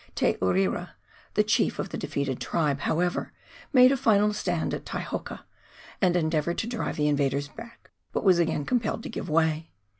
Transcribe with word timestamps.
Te 0.15 0.33
Uira, 0.41 0.93
the 1.35 1.43
Chief 1.43 1.77
of 1.77 1.89
the 1.89 1.97
defeated 1.99 2.41
tribe, 2.41 2.79
however, 2.79 3.31
made 3.71 3.91
a 3.91 3.95
final 3.95 4.33
stand 4.33 4.73
at 4.73 4.83
Teihoka, 4.83 5.41
and 6.01 6.15
endeavoured 6.15 6.57
to 6.57 6.65
drive 6.65 6.95
the 6.95 7.07
invaders 7.07 7.49
back, 7.49 7.91
but 8.11 8.23
was 8.23 8.39
again 8.39 8.65
com 8.65 8.79
pelled 8.79 9.03
to 9.03 9.09
give 9.09 9.29
way. 9.29 9.69